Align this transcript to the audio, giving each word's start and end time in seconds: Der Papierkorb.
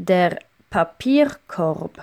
Der 0.00 0.38
Papierkorb. 0.70 1.98